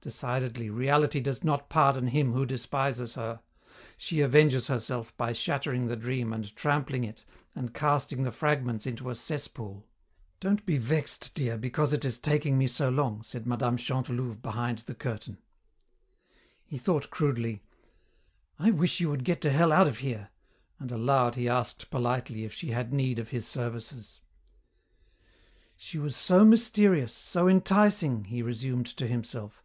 [0.00, 3.40] Decidedly, Reality does not pardon him who despises her;
[3.96, 9.10] she avenges herself by shattering the dream and trampling it and casting the fragments into
[9.10, 9.84] a cesspool.
[10.38, 13.74] "Don't be vexed, dear, because it is taking me so long," said Mme.
[13.76, 15.38] Chantelouve behind the curtain.
[16.64, 17.64] He thought crudely,
[18.56, 20.30] "I wish you would get to hell out of here,"
[20.78, 24.20] and aloud he asked politely if she had need of his services.
[25.76, 29.60] "She was so mysterious, so enticing," he resumed to himself.